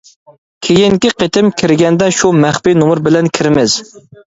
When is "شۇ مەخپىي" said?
2.21-2.79